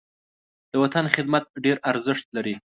د 0.71 0.73
وطن 0.83 1.05
خدمت 1.15 1.43
ډېر 1.65 1.77
ارزښت 1.91 2.25
لري. 2.35 2.55